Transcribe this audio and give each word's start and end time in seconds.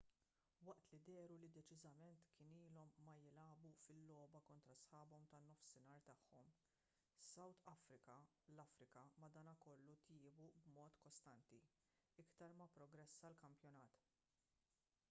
waqt 0.67 0.87
li 0.93 0.99
dehru 1.07 1.35
li 1.41 1.49
deċiżament 1.57 2.23
kienu 2.37 2.61
ilhom 2.69 2.95
ma 3.07 3.13
jilagħbu 3.23 3.73
fil-logħba 3.81 4.41
kontra 4.47 4.77
sħabhom 4.85 5.27
tan-nofsinhar 5.35 6.01
tagħhom 6.09 6.49
south 7.33 7.61
africa 7.75 8.17
l-afrika 8.55 9.05
madankollu 9.27 9.99
tjiebu 10.11 10.49
b'mod 10.65 10.99
kostanti 11.07 11.63
iktar 12.27 12.57
ma 12.63 12.71
pprogressa 12.75 13.31
l-kampjonat 13.33 14.05